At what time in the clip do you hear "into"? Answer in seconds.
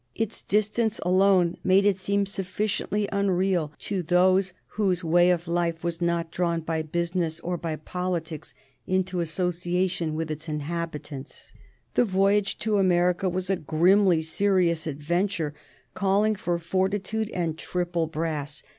8.87-9.19